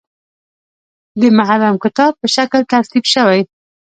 [1.19, 3.41] د محرم کتاب په شکل ترتیب شوی.